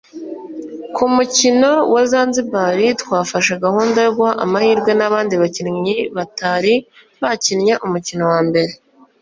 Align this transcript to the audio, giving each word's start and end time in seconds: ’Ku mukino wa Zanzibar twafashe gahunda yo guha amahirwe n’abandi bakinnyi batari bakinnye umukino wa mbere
’Ku 0.95 1.03
mukino 1.15 1.69
wa 1.93 2.01
Zanzibar 2.11 2.77
twafashe 3.01 3.53
gahunda 3.65 3.97
yo 4.05 4.11
guha 4.17 4.33
amahirwe 4.45 4.91
n’abandi 4.95 5.33
bakinnyi 5.41 5.95
batari 6.15 6.73
bakinnye 7.21 7.73
umukino 7.85 8.23
wa 8.33 8.39
mbere 8.47 8.71